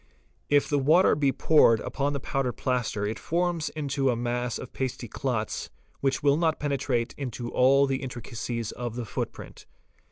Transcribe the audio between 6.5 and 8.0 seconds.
penetrate into all